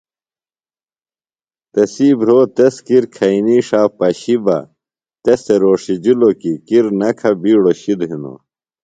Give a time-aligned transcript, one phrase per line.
[1.73, 4.57] تسی بھروۡ تس کِر کھئینی ݜا پشیۡ بہ
[5.23, 8.39] تس تھےۡ روݜِجِلوۡ کی کِر نہ کھہ بیڈوۡ شِد ہِنوۡ۔